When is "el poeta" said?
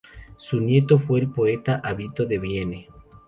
1.19-1.79